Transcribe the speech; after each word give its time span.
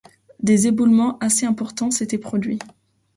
Des 0.41 0.65
éboulements 0.65 1.19
assez 1.19 1.45
importants 1.45 1.91
s’étaient 1.91 2.17
produits 2.17 2.57